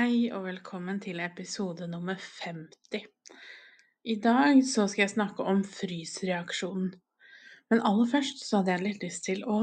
[0.00, 3.02] Hei og velkommen til episode nummer 50.
[4.08, 6.86] I dag så skal jeg snakke om frysreaksjonen.
[7.68, 9.58] Men aller først så hadde jeg litt lyst til å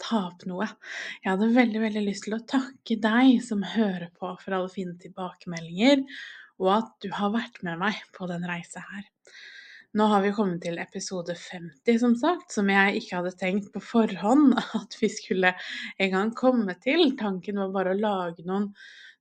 [0.00, 0.70] ta opp noe.
[1.18, 4.96] Jeg hadde veldig, veldig lyst til å takke deg som hører på for alle fine
[5.02, 6.06] tilbakemeldinger,
[6.62, 9.04] og at du har vært med meg på den reisa her.
[9.92, 13.84] Nå har vi kommet til episode 50, som sagt, som jeg ikke hadde tenkt på
[13.92, 17.10] forhånd at vi skulle en gang komme til.
[17.20, 18.70] Tanken var bare å lage noen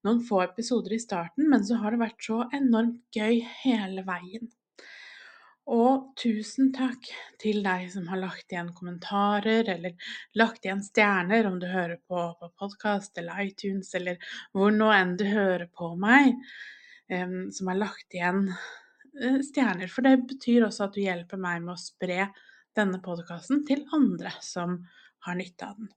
[0.08, 4.50] noen få episoder i starten, men så har det vært så enormt gøy hele veien.
[5.72, 7.06] Og tusen takk
[7.40, 9.94] til deg som har lagt igjen kommentarer, eller
[10.40, 14.18] lagt igjen stjerner, om du hører på, på podkast eller iTunes, eller
[14.52, 16.34] hvor nå enn du hører på meg,
[17.54, 19.92] som har lagt igjen uh, stjerner.
[19.92, 22.32] For det betyr også at du hjelper meg med å spre
[22.76, 24.80] denne podkasten til andre som
[25.28, 25.92] har nytte av den.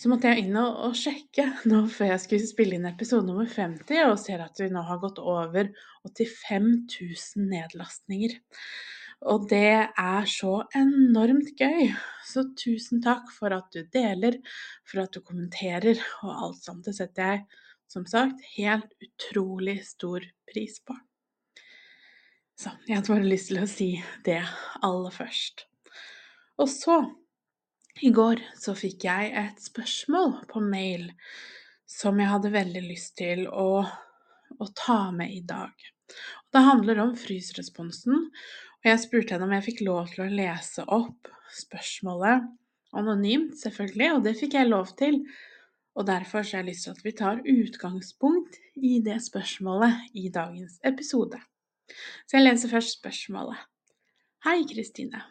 [0.00, 3.98] Så måtte jeg inn og, sjekke nå før jeg skulle spille inn episode nummer 50,
[4.08, 5.68] og ser at vi nå har gått over
[6.08, 8.38] 85 000 nedlastninger.
[9.28, 11.90] Og det er så enormt gøy.
[12.24, 14.38] Så tusen takk for at du deler,
[14.88, 16.86] for at du kommenterer, og alt sånt.
[16.88, 17.44] Det setter jeg,
[17.92, 20.96] som sagt, helt utrolig stor pris på.
[22.56, 23.90] Så jeg hadde bare lyst til å si
[24.24, 24.40] det
[24.80, 25.66] aller først.
[26.60, 27.02] Og så
[28.02, 31.10] i går så fikk jeg et spørsmål på mail
[31.90, 35.74] som jeg hadde veldig lyst til å, å ta med i dag.
[36.50, 38.30] Det handler om frysresponsen,
[38.80, 42.48] og jeg spurte henne om jeg fikk lov til å lese opp spørsmålet
[42.96, 45.20] anonymt, selvfølgelig, og det fikk jeg lov til.
[45.98, 50.30] Og derfor så har jeg lyst til at vi tar utgangspunkt i det spørsmålet i
[50.32, 51.38] dagens episode.
[52.26, 53.58] Så jeg leser først spørsmålet.
[54.46, 55.24] Hei, Kristine.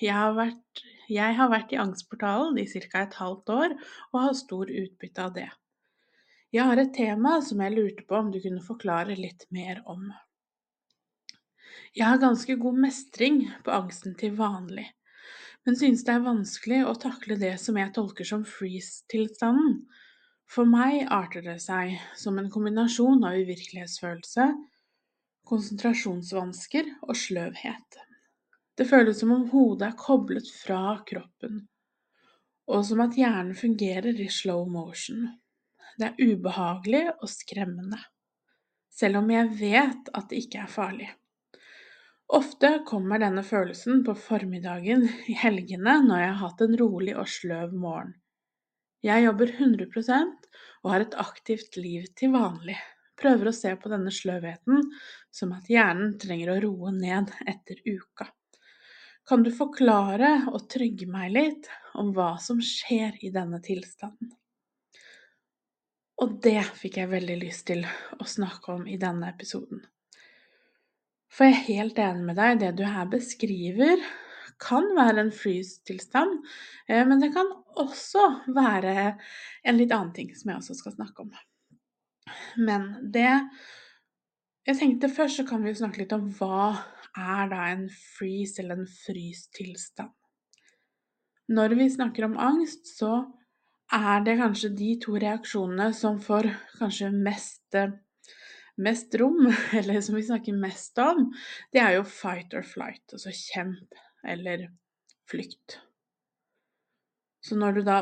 [0.00, 3.02] Jeg har vært jeg har vært i Angstportalen i ca.
[3.02, 3.74] et halvt år
[4.12, 5.48] og har stor utbytte av det.
[6.52, 10.08] Jeg har et tema som jeg lurte på om du kunne forklare litt mer om.
[11.96, 14.86] Jeg har ganske god mestring på angsten til vanlig,
[15.66, 19.82] men synes det er vanskelig å takle det som jeg tolker som freeze-tilstanden.
[20.48, 24.48] For meg arter det seg som en kombinasjon av uvirkelighetsfølelse,
[25.48, 28.00] konsentrasjonsvansker og sløvhet.
[28.78, 31.64] Det føles som om hodet er koblet fra kroppen,
[32.70, 35.24] og som at hjernen fungerer i slow motion.
[35.98, 37.98] Det er ubehagelig og skremmende,
[38.94, 41.08] selv om jeg vet at det ikke er farlig.
[42.38, 47.26] Ofte kommer denne følelsen på formiddagen i helgene når jeg har hatt en rolig og
[47.34, 48.14] sløv morgen.
[49.02, 50.48] Jeg jobber 100%
[50.84, 52.78] og har et aktivt liv til vanlig.
[53.18, 54.86] Prøver å se på denne sløvheten
[55.34, 58.30] som at hjernen trenger å roe ned etter uka.
[59.28, 61.66] Kan du forklare og trygge meg litt
[62.00, 64.30] om hva som skjer i denne tilstanden?
[66.18, 67.84] Og det fikk jeg veldig lyst til
[68.16, 69.82] å snakke om i denne episoden.
[71.28, 74.00] For jeg er helt enig med deg, det du her beskriver
[74.58, 76.40] kan være en freeze-tilstand,
[76.88, 78.24] eh, men det kan også
[78.56, 78.94] være
[79.62, 81.36] en litt annen ting som jeg også skal snakke om.
[82.56, 83.28] Men det
[84.68, 86.74] Jeg tenkte først så kan vi jo snakke litt om hva
[87.16, 90.12] er da en freeze eller en frystilstand.
[91.48, 93.22] Når vi snakker om angst, så
[93.94, 97.78] er det kanskje de to reaksjonene som får kanskje mest,
[98.76, 99.48] mest rom,
[99.78, 101.30] eller som vi snakker mest om,
[101.72, 103.96] det er jo fight or flight, altså kjemp
[104.28, 104.68] eller
[105.30, 105.78] flykt.
[107.40, 107.98] Så når du da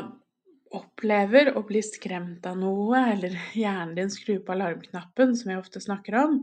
[0.75, 5.79] opplever å bli skremt av noe, eller hjernen din skrur på alarmknappen, som jeg ofte
[5.83, 6.41] snakker om,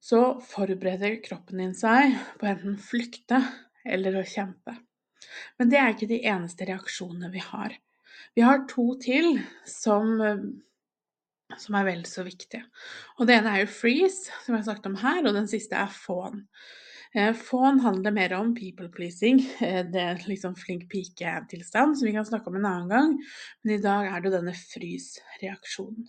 [0.00, 3.42] så forbereder kroppen din seg på enten flykte
[3.84, 4.74] eller å kjempe.
[5.60, 7.76] Men det er ikke de eneste reaksjonene vi har.
[8.36, 9.34] Vi har to til
[9.68, 10.20] som,
[11.58, 12.64] som er vel så viktige.
[13.18, 15.76] Og det ene er jo freeze, som jeg har sagt om her, og den siste
[15.76, 16.44] er fawn.
[17.14, 22.14] Eh, fawn handler mer om people pleasing, eh, det er liksom flink pike-tilstand, som vi
[22.14, 23.16] kan snakke om en annen gang,
[23.64, 26.06] men i dag er det jo denne frys-reaksjonen.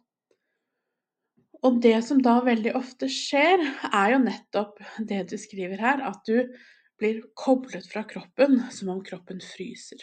[1.61, 3.61] Og det som da veldig ofte skjer,
[3.93, 6.49] er jo nettopp det du skriver her, at du
[7.01, 10.01] blir koblet fra kroppen som om kroppen fryser.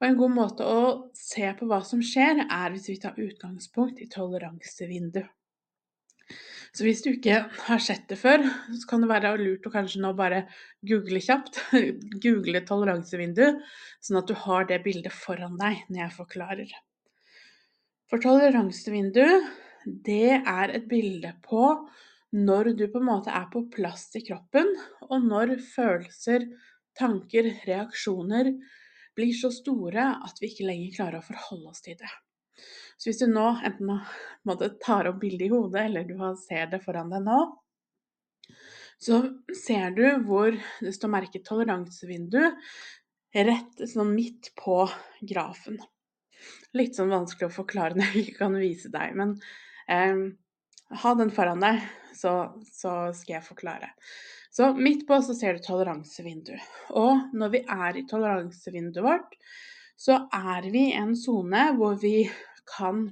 [0.00, 0.82] Og en god måte å
[1.16, 5.22] se på hva som skjer, er hvis vi tar utgangspunkt i toleransevindu.
[6.72, 10.00] Så hvis du ikke har sett det før, så kan det være lurt å kanskje
[10.02, 10.46] nå bare
[10.88, 11.60] google kjapt.
[12.24, 13.44] google toleransevindu,
[14.04, 16.72] sånn at du har det bildet foran deg når jeg forklarer.
[18.12, 19.26] For toleransevindu,
[19.84, 21.64] det er et bilde på
[22.32, 24.68] når du på en måte er på plass i kroppen,
[25.10, 26.46] og når følelser,
[26.96, 28.54] tanker, reaksjoner
[29.16, 32.12] blir så store at vi ikke lenger klarer å forholde oss til det.
[32.96, 37.12] Så hvis du nå enten tar opp bildet i hodet, eller du ser det foran
[37.12, 37.38] deg nå,
[39.02, 39.18] så
[39.58, 42.44] ser du hvor det står merket toleransevindu
[43.32, 44.84] rett sånn midt på
[45.26, 45.80] grafen.
[46.76, 49.36] Litt sånn vanskelig å forklare når jeg ikke kan vise deg, men
[49.88, 50.22] eh,
[51.02, 51.80] ha den foran deg,
[52.14, 53.90] så, så, skal jeg forklare.
[54.52, 56.54] Så midt på så ser du toleransevindu.
[57.00, 59.36] Og når vi er i toleransevinduet vårt,
[59.96, 62.30] så er vi i en sone hvor vi
[62.76, 63.10] kan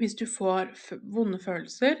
[0.00, 0.70] Hvis du får
[1.12, 1.98] vonde følelser,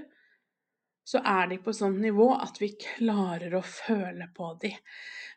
[1.04, 4.70] så er de på et sånt nivå at vi klarer å føle på de.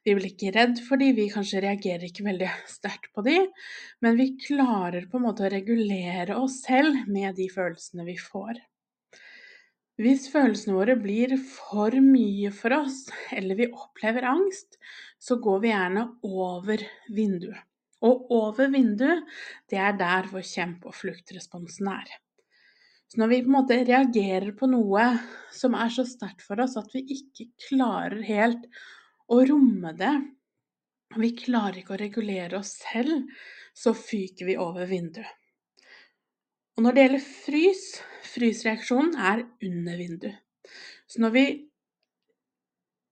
[0.05, 3.39] Vi blir ikke redd for de, vi kanskje reagerer ikke veldig sterkt på de,
[4.05, 8.61] men vi klarer på en måte å regulere oss selv med de følelsene vi får.
[9.95, 14.75] Hvis følelsene våre blir for mye for oss, eller vi opplever angst,
[15.17, 16.83] så går vi gjerne over
[17.15, 17.63] vinduet.
[18.05, 19.23] Og over vinduet,
[19.71, 22.11] det er der hvor kjempe- og fluktresponsen er.
[23.11, 25.05] Så når vi på en måte reagerer på noe
[25.53, 28.65] som er så sterkt for oss at vi ikke klarer helt
[29.31, 30.15] å romme det,
[31.13, 33.29] og vi klarer ikke å regulere oss selv,
[33.75, 35.29] så fyker vi over vinduet.
[36.75, 37.83] Og når det gjelder frys,
[38.33, 40.41] frysreaksjonen er under vinduet.
[41.07, 41.45] Så når vi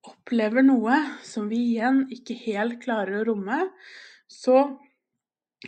[0.03, 3.61] opplever noe som vi igjen ikke helt klarer å romme,
[4.27, 4.65] så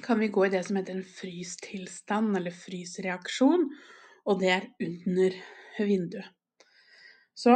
[0.04, 3.70] kan vi gå i det som heter en frystilstand eller frysreaksjon,
[4.26, 5.40] og det er under
[5.80, 6.30] vinduet.
[7.36, 7.56] Så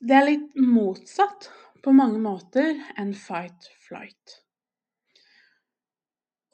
[0.00, 1.48] det er litt motsatt
[1.82, 4.36] på mange måter enn fight-flight.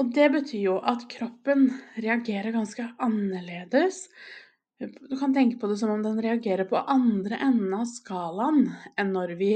[0.03, 1.69] Og det betyr jo at kroppen
[2.03, 4.09] reagerer ganske annerledes.
[4.81, 8.67] Du kan tenke på det som om den reagerer på andre enden av skalaen
[8.99, 9.53] enn når vi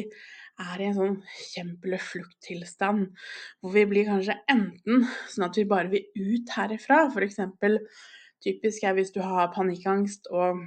[0.58, 1.16] er i en sånn
[1.52, 3.10] kjempelig flukttilstand,
[3.60, 6.06] hvor vi blir kanskje enten sånn at vi bare vil
[6.38, 7.38] ut herifra, f.eks.
[8.44, 10.64] typisk er hvis du har panikkangst og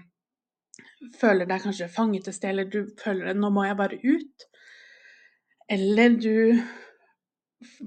[1.20, 4.48] føler deg kanskje fanget et sted, eller du føler at 'nå må jeg bare ut',
[5.70, 6.62] eller du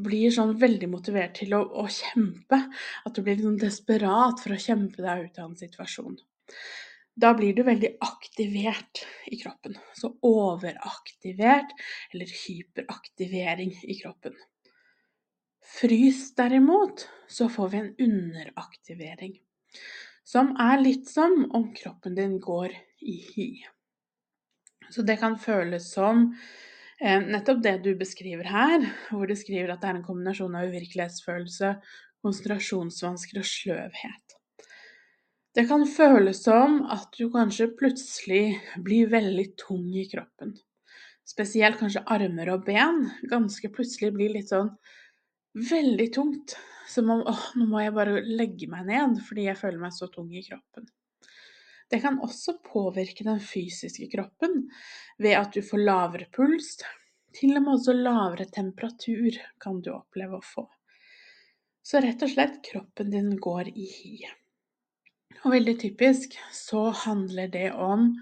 [0.07, 2.61] blir sånn veldig motivert til å, å kjempe,
[3.05, 6.19] at du blir sånn desperat for å kjempe deg ut av en situasjon.
[7.15, 9.77] Da blir du veldig aktivert i kroppen.
[9.95, 11.71] Så overaktivert
[12.13, 14.35] eller hyperaktivering i kroppen.
[15.75, 19.37] Frys derimot, så får vi en underaktivering.
[20.25, 22.73] Som er litt som om kroppen din går
[23.05, 23.49] i hy.
[24.91, 26.26] Så det kan føles som
[27.00, 30.71] eh, nettopp det du beskriver her, hvor du skriver at det er en kombinasjon av
[30.71, 31.75] uvirkelighetsfølelse,
[32.25, 34.37] konsentrasjonsvansker og sløvhet.
[35.55, 40.56] Det kan føles som at du kanskje plutselig blir veldig tung i kroppen.
[41.25, 43.05] Spesielt kanskje armer og ben.
[43.31, 44.73] Ganske plutselig blir litt sånn
[45.55, 46.56] veldig tungt.
[46.89, 50.11] Som om åh, nå må jeg bare legge meg ned fordi jeg føler meg så
[50.12, 50.85] tung i kroppen.
[51.91, 54.67] Det kan også påvirke den fysiske kroppen
[55.21, 56.77] ved at du får lavere puls.
[57.34, 60.65] Til og med også lavere temperatur kan du oppleve å få.
[61.84, 64.15] Så rett og slett kroppen din går i hi.
[65.44, 68.13] Og veldig typisk så handler det om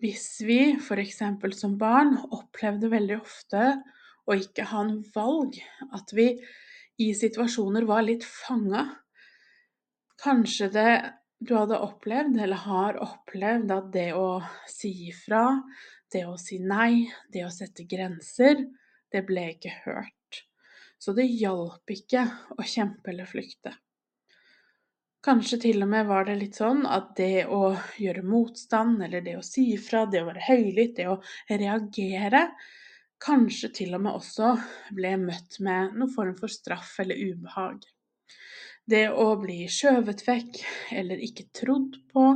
[0.00, 1.20] hvis vi f.eks.
[1.56, 3.68] som barn opplevde veldig ofte
[4.26, 5.58] å ikke ha en valg,
[5.94, 6.32] at vi
[7.02, 8.86] i situasjoner var litt fanga.
[10.22, 10.90] Kanskje det
[11.38, 14.40] du hadde opplevd, eller har opplevd, at det å
[14.70, 15.44] si ifra,
[16.12, 18.64] det å si nei, det å sette grenser,
[19.12, 20.12] det ble ikke hørt.
[20.98, 22.24] Så det hjalp ikke
[22.56, 23.74] å kjempe eller flykte.
[25.26, 29.36] Kanskje til og med var det litt sånn at det å gjøre motstand, eller det
[29.36, 31.16] å si ifra, det å være høylytt, det å
[31.50, 32.44] reagere,
[33.22, 34.54] kanskje til og med også
[34.96, 37.80] ble møtt med noen form for straff eller ubehag.
[38.86, 40.60] Det å bli skjøvet vekk,
[40.94, 42.26] eller ikke trodd på,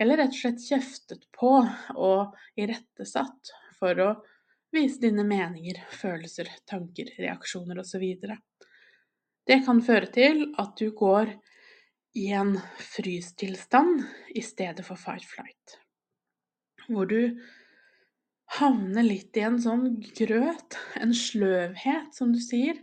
[0.00, 1.52] eller rett og slett kjeftet på
[1.94, 4.10] og irettesatt for å
[4.74, 8.02] vise dine meninger, følelser, tanker, reaksjoner osv.
[9.46, 11.30] Det kan føre til at du går
[12.18, 14.02] i en frystilstand
[14.34, 15.78] i stedet for fight-flight.
[16.88, 17.38] Hvor du
[18.58, 22.78] havner litt i en sånn grøt, en sløvhet, som du sier,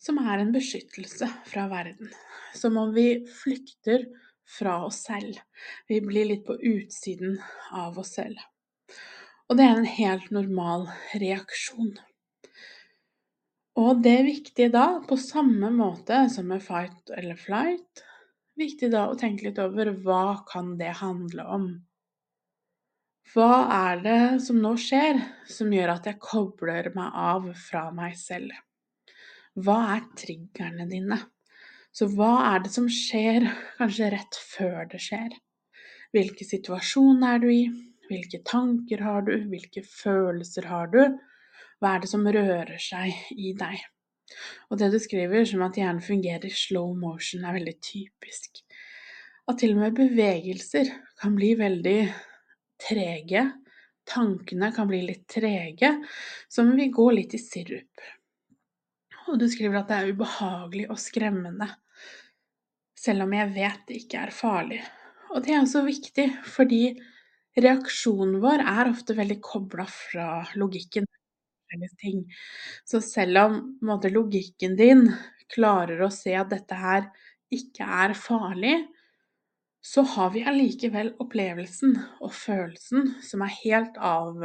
[0.00, 2.10] som er en beskyttelse fra verden.
[2.56, 4.06] Som om vi flykter
[4.58, 5.38] fra oss selv.
[5.88, 7.38] Vi blir litt på utsiden
[7.76, 8.40] av oss selv.
[9.50, 10.88] Og det er en helt normal
[11.20, 11.92] reaksjon.
[13.80, 18.02] Og det er viktig da, på samme måte som med fight eller flight,
[18.58, 21.68] viktig da å tenke litt over hva kan det handle om?
[23.30, 28.16] Hva er det som nå skjer som gjør at jeg kobler meg av fra meg
[28.18, 28.50] selv?
[29.54, 31.18] Hva er triggerne dine?
[31.94, 33.46] Så hva er det som skjer
[33.76, 35.36] kanskje rett før det skjer?
[36.10, 37.60] Hvilken situasjon er du i?
[38.10, 39.36] Hvilke tanker har du?
[39.52, 40.98] Hvilke følelser har du?
[41.78, 43.84] Hva er det som rører seg i deg?
[44.70, 48.64] Og det du skriver, som at hjernen fungerer i slow motion, er veldig typisk.
[49.46, 50.90] At til og med bevegelser
[51.22, 52.00] kan bli veldig
[52.82, 53.44] trege.
[54.10, 55.92] Tankene kan bli litt trege,
[56.48, 58.08] som vi går litt i sirup.
[59.28, 61.68] Og du skriver at det er ubehagelig og skremmende,
[62.98, 64.80] selv om jeg vet det ikke er farlig.
[65.30, 66.82] Og det er også viktig, fordi
[67.60, 71.06] reaksjonen vår er ofte veldig kobla fra logikken.
[72.88, 75.04] Så selv om måte, logikken din
[75.54, 77.06] klarer å se at dette her
[77.54, 78.74] ikke er farlig,
[79.80, 84.44] så har vi allikevel opplevelsen og følelsen som er helt av,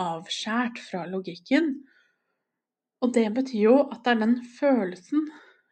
[0.00, 1.74] avskjært fra logikken.
[3.04, 5.28] Og det betyr jo at det er den følelsen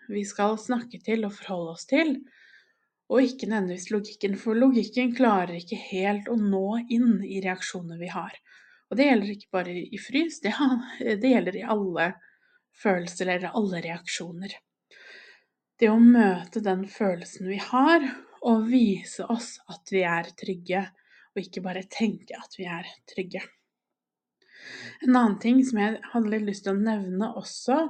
[0.09, 2.15] vi skal snakke til og forholde oss til,
[3.09, 8.11] og ikke nødvendigvis logikken, for logikken klarer ikke helt å nå inn i reaksjoner vi
[8.13, 8.35] har.
[8.89, 10.53] Og det gjelder ikke bare i frys, det
[11.33, 12.11] gjelder i alle
[12.83, 14.55] følelser eller alle reaksjoner.
[15.79, 18.05] Det å møte den følelsen vi har,
[18.47, 20.83] og vise oss at vi er trygge,
[21.35, 23.43] og ikke bare tenke at vi er trygge.
[25.07, 27.83] En annen ting som jeg hadde litt lyst til å nevne også,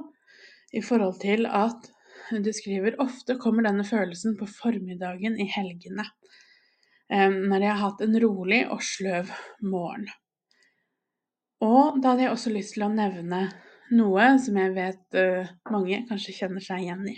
[0.77, 1.89] i forhold til at
[2.29, 6.05] du skriver ofte kommer denne følelsen på formiddagen i helgene,
[7.09, 9.31] når jeg har hatt en rolig og sløv
[9.65, 10.05] morgen.
[11.65, 13.47] Og da hadde jeg også lyst til å nevne
[13.97, 15.17] noe som jeg vet
[15.73, 17.17] mange kanskje kjenner seg igjen i.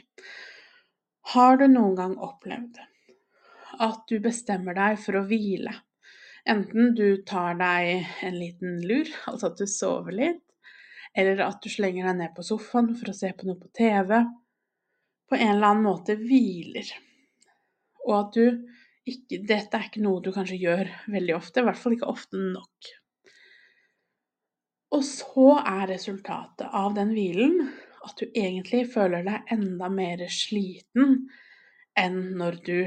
[1.36, 2.80] Har du noen gang opplevd
[3.82, 5.74] at du bestemmer deg for å hvile?
[6.50, 10.46] Enten du tar deg en liten lur, altså at du sover litt,
[11.18, 14.16] eller at du slenger deg ned på sofaen for å se på noe på TV,
[15.28, 16.88] på en eller annen måte hviler.
[18.08, 18.46] Og at du
[19.12, 22.38] ikke Dette er ikke noe du kanskje gjør veldig ofte, i hvert fall ikke ofte
[22.38, 22.90] nok.
[24.94, 27.56] Og så er resultatet av den hvilen
[28.06, 31.16] at du egentlig føler deg enda mer sliten
[31.98, 32.78] enn når du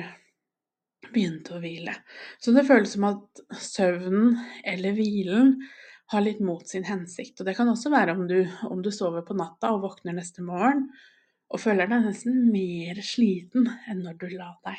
[1.13, 1.95] begynte å hvile.
[2.41, 5.57] Så det føles som at søvnen eller hvilen
[6.13, 7.41] har litt mot sin hensikt.
[7.41, 10.45] Og det kan også være om du, om du sover på natta og våkner neste
[10.45, 10.89] morgen
[11.55, 14.79] og føler deg nesten mer sliten enn når du la deg.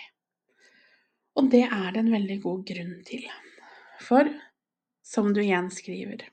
[1.35, 3.25] Og det er det en veldig god grunn til.
[4.03, 4.29] For,
[5.05, 6.25] som du igjen skriver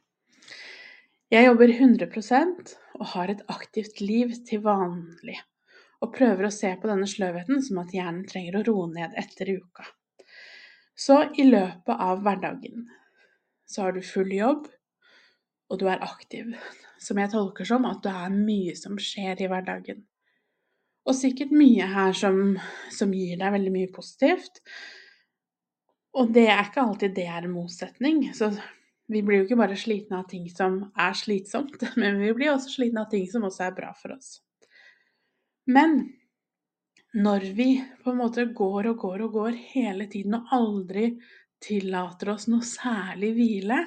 [1.33, 5.39] Jeg jobber 100% og har et aktivt liv til vanlig
[6.03, 9.55] og prøver å se på denne sløvheten som at hjernen trenger å roe ned etter
[9.55, 9.87] uka.
[10.99, 12.89] Så i løpet av hverdagen
[13.67, 14.67] så har du full jobb,
[15.73, 16.51] og du er aktiv,
[17.01, 20.03] som jeg tolker som at det er mye som skjer i hverdagen.
[21.09, 22.59] Og sikkert mye her som,
[22.93, 24.61] som gir deg veldig mye positivt.
[26.19, 28.29] Og det er ikke alltid det er en motsetning.
[28.37, 28.53] Så
[29.11, 32.77] vi blir jo ikke bare slitne av ting som er slitsomt, men vi blir også
[32.77, 34.37] slitne av ting som også er bra for oss.
[35.67, 36.01] Men
[37.15, 37.69] når vi
[38.03, 41.11] på en måte går og går og går hele tiden og aldri
[41.63, 43.79] tillater oss noe særlig hvile,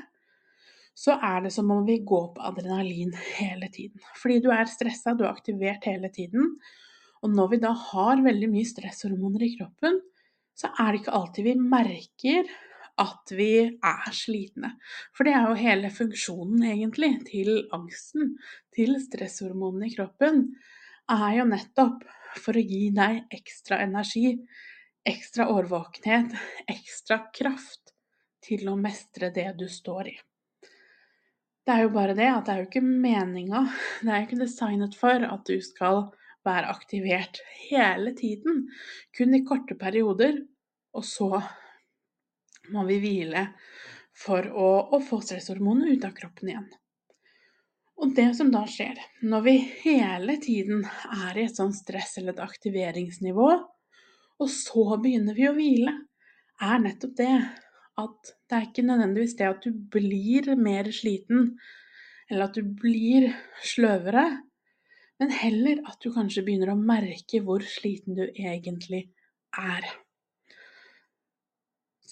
[0.96, 4.00] så er det som om vi går på adrenalin hele tiden.
[4.16, 6.54] Fordi du er stressa, du er aktivert hele tiden.
[7.26, 10.00] Og når vi da har veldig mye stresshormoner i kroppen,
[10.56, 12.54] så er det ikke alltid vi merker
[13.02, 14.72] at vi er slitne.
[15.12, 18.38] For det er jo hele funksjonen, egentlig, til angsten,
[18.76, 20.46] til stresshormonene i kroppen
[21.12, 22.06] er jo nettopp
[22.42, 24.34] for å gi deg ekstra energi,
[25.06, 26.34] ekstra årvåkenhet,
[26.72, 27.94] ekstra kraft
[28.46, 30.16] til å mestre det du står i.
[31.66, 33.64] Det er jo bare det at det er jo ikke meninga,
[34.06, 36.04] det er jo ikke designet for at du skal
[36.46, 38.68] være aktivert hele tiden,
[39.18, 40.44] kun i korte perioder,
[40.94, 41.32] og så
[42.74, 43.48] må vi hvile
[44.16, 46.70] for å, å få stresshormonene ut av kroppen igjen.
[48.02, 49.54] Og det som da skjer, når vi
[49.86, 53.52] hele tiden er i et sånt stress eller et aktiveringsnivå,
[54.36, 55.94] og så begynner vi å hvile,
[56.64, 57.32] er nettopp det
[57.96, 61.54] at det er ikke nødvendigvis det at du blir mer sliten,
[62.30, 63.30] eller at du blir
[63.64, 64.26] sløvere,
[65.22, 69.06] men heller at du kanskje begynner å merke hvor sliten du egentlig
[69.56, 69.88] er.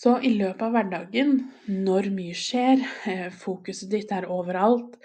[0.03, 1.35] Så i løpet av hverdagen,
[1.67, 4.97] når mye skjer, eh, fokuset ditt er overalt,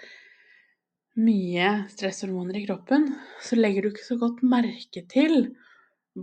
[1.19, 3.07] mye stresshormoner i kroppen,
[3.43, 5.51] så legger du ikke så godt merke til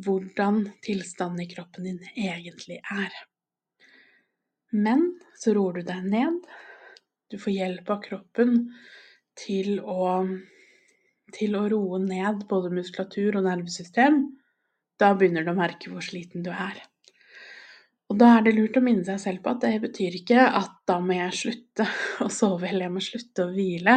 [0.05, 3.13] hvordan tilstanden i kroppen din egentlig er.
[4.73, 6.41] Men så roer du deg ned.
[7.31, 8.59] Du får hjelp av kroppen
[9.39, 10.27] til å,
[11.37, 14.21] til å roe ned både muskulatur og nervesystem.
[15.01, 16.81] Da begynner du å merke hvor sliten du er.
[18.07, 20.77] Og da er det lurt å minne seg selv på at det betyr ikke at
[20.87, 21.89] da må jeg slutte
[22.25, 23.97] å sove eller jeg må slutte å hvile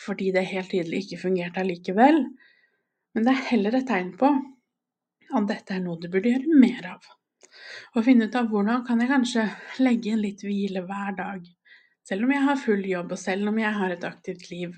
[0.00, 2.22] fordi det helt tydelig ikke fungerte allikevel.
[3.14, 4.30] Men det er heller et tegn på
[5.30, 7.04] at dette er noe du burde gjøre mer av.
[7.94, 9.46] Og finne ut av hvordan kan jeg kanskje
[9.82, 11.44] legge inn litt hvile hver dag.
[12.06, 14.74] Selv om jeg har full jobb, og selv om jeg har et aktivt liv.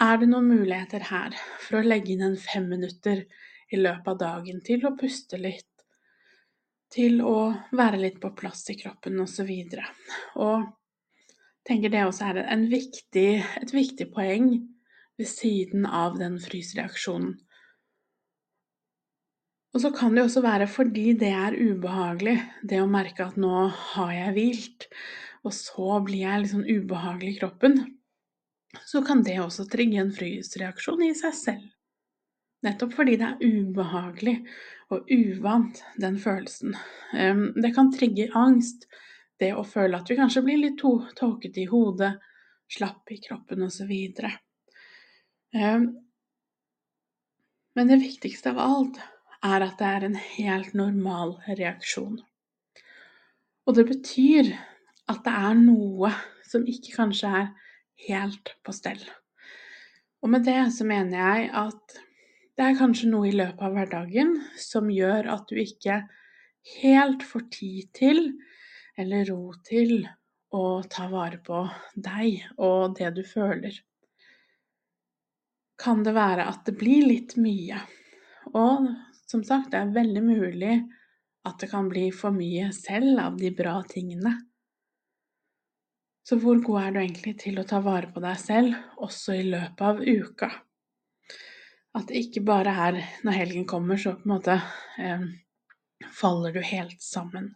[0.00, 3.24] Er det noen muligheter her for å legge inn en fem minutter
[3.72, 5.71] i løpet av dagen til å puste litt,
[6.92, 9.50] til å være litt på plass i kroppen osv.
[9.50, 10.66] Og, og
[11.68, 13.30] tenker det også er viktig,
[13.62, 14.52] et viktig poeng
[15.18, 17.34] ved siden av den frysreaksjonen.
[19.72, 22.36] Og så kan det også være fordi det er ubehagelig,
[22.68, 24.88] det å merke at nå har jeg hvilt,
[25.48, 27.78] og så blir jeg litt sånn ubehagelig i kroppen,
[28.88, 31.64] så kan det også trigge en frysreaksjon i seg selv.
[32.62, 34.36] Nettopp fordi det er ubehagelig
[34.92, 36.76] og uvant, den følelsen.
[37.12, 38.86] Det kan trigge angst,
[39.40, 42.12] det å føle at vi kanskje blir litt tåkete i hodet,
[42.70, 43.90] slapp i kroppen osv.
[47.72, 49.00] Men det viktigste av alt
[49.42, 52.20] er at det er en helt normal reaksjon.
[53.66, 54.52] Og det betyr
[55.10, 56.12] at det er noe
[56.46, 57.50] som ikke kanskje er
[58.06, 59.02] helt på stell.
[60.22, 61.98] Og med det så mener jeg at
[62.58, 66.02] det er kanskje noe i løpet av hverdagen som gjør at du ikke
[66.78, 68.20] helt får tid til
[69.00, 70.02] eller ro til
[70.52, 71.62] å ta vare på
[71.96, 73.72] deg og det du føler.
[75.80, 77.80] Kan det være at det blir litt mye?
[78.52, 78.90] Og
[79.26, 80.74] som sagt, det er veldig mulig
[81.48, 84.34] at det kan bli for mye selv av de bra tingene.
[86.22, 89.48] Så hvor god er du egentlig til å ta vare på deg selv, også i
[89.48, 90.50] løpet av uka?
[91.92, 94.56] At det ikke bare er når helgen kommer, så på en måte
[94.98, 95.26] eh,
[96.16, 97.50] faller du helt sammen.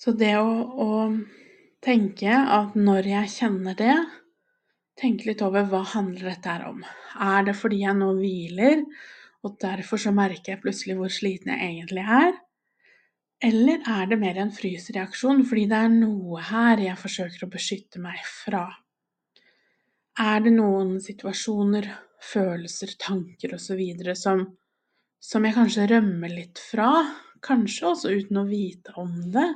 [0.00, 0.90] Så det å, å
[1.84, 3.96] tenke at når jeg kjenner det,
[5.00, 6.84] tenke litt over hva handler dette her om.
[7.20, 8.84] Er det fordi jeg nå hviler,
[9.44, 12.38] og derfor så merker jeg plutselig hvor sliten jeg egentlig er?
[13.40, 18.02] Eller er det mer en frysreaksjon fordi det er noe her jeg forsøker å beskytte
[18.02, 18.66] meg fra?
[20.20, 21.88] Er det noen situasjoner,
[22.20, 23.80] følelser, tanker osv.
[24.18, 24.44] Som,
[25.16, 26.90] som jeg kanskje rømmer litt fra,
[27.44, 29.48] kanskje også uten å vite om det?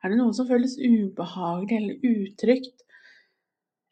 [0.00, 2.86] Er det noe som føles ubehagelig eller utrygt?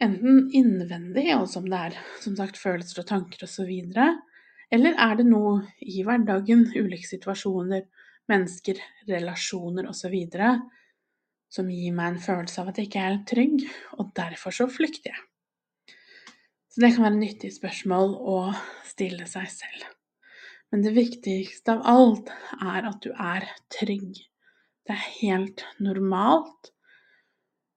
[0.03, 3.71] enten innvendig, altså om det er som sagt følelser og tanker osv.,
[4.69, 7.87] eller er det noe i hverdagen, ulike situasjoner,
[8.29, 10.15] mennesker, relasjoner osv.,
[11.49, 13.67] som gir meg en følelse av at jeg ikke er helt trygg,
[13.97, 15.28] og derfor så flykter jeg.
[16.69, 18.39] Så det kan være et nyttig spørsmål å
[18.87, 19.87] stille seg selv.
[20.69, 24.19] Men det viktigste av alt er at du er trygg.
[24.85, 26.73] Det er helt normalt.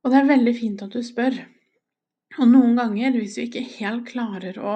[0.04, 1.38] Og det er veldig fint at du spør.
[2.39, 4.75] Og noen ganger, hvis vi ikke helt klarer å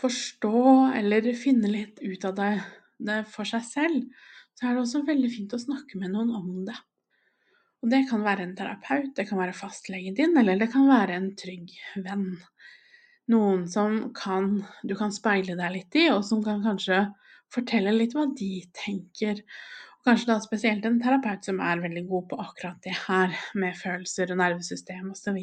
[0.00, 0.60] forstå
[1.00, 2.52] eller finne litt ut av det,
[3.00, 6.64] det, for seg selv, så er det også veldig fint å snakke med noen om
[6.68, 6.76] det.
[7.80, 11.16] Og det kan være en terapeut, det kan være fastlegen din, eller det kan være
[11.16, 11.72] en trygg
[12.04, 12.34] venn.
[13.30, 17.04] Noen som kan, du kan speile deg litt i, og som kan kanskje
[17.54, 19.42] fortelle litt hva de tenker.
[20.00, 23.76] Og kanskje da spesielt en terapeut som er veldig god på akkurat det her, med
[23.78, 25.38] følelser og nervesystem osv.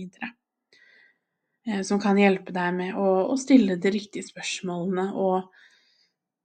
[1.68, 5.52] Eh, som kan hjelpe deg med å, å, stille de riktige spørsmålene og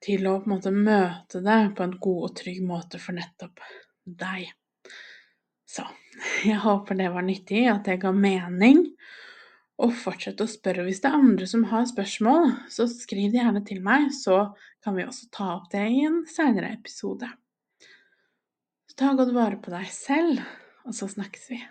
[0.03, 3.63] til å på en måte møte det på en god og trygg måte for nettopp
[4.05, 4.51] deg.
[5.69, 5.87] Så
[6.49, 8.85] jeg håper det var nyttig, at det ga mening.
[9.81, 13.63] Og fortsett å spørre hvis det er andre som har spørsmål, så skriv det gjerne
[13.67, 14.53] til meg, så
[14.85, 17.29] kan vi også ta opp det i en seinere episode.
[18.91, 20.43] Så ta godt vare på deg selv,
[20.85, 21.63] og så snakkes vi.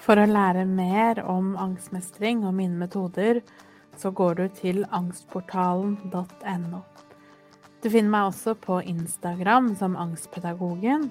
[0.00, 3.42] For å lære mer om angstmestring og mine metoder,
[4.00, 6.80] så går du til angstportalen.no.
[7.80, 11.10] Du finner meg også på Instagram som Angstpedagogen,